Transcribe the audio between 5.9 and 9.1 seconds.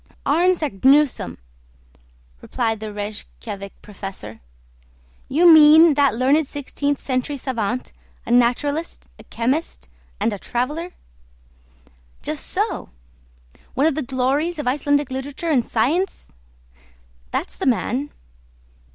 that learned sixteenth century savant, a naturalist,